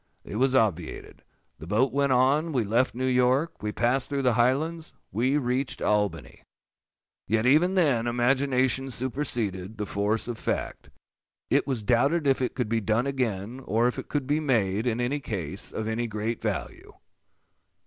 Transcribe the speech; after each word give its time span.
It 0.23 0.37
was 0.37 0.55
obviated. 0.55 1.21
The 1.59 1.67
boat 1.67 1.93
went 1.93 2.11
on; 2.11 2.53
we 2.53 2.63
left 2.63 2.95
New 2.95 3.05
York; 3.05 3.61
we 3.61 3.71
passed 3.71 4.09
through 4.09 4.23
the 4.23 4.33
Highlands; 4.33 4.93
we 5.11 5.37
reached 5.37 5.79
Albany!—Yet 5.79 7.45
even 7.45 7.75
then, 7.75 8.07
imagination 8.07 8.89
superseded 8.89 9.77
the 9.77 9.85
force 9.85 10.27
of 10.27 10.39
fact. 10.39 10.89
_It 11.51 11.67
was 11.67 11.83
doubted 11.83 12.25
if 12.25 12.41
it 12.41 12.55
could 12.55 12.67
be 12.67 12.81
done 12.81 13.05
again, 13.05 13.59
or 13.63 13.87
if 13.87 13.99
it 13.99 14.09
could 14.09 14.25
be 14.25 14.39
made, 14.39 14.87
in 14.87 14.99
any 14.99 15.19
case, 15.19 15.71
of 15.71 15.87
any 15.87 16.07
great 16.07 16.41
value. 16.41 16.93